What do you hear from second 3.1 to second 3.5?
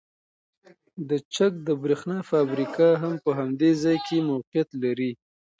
په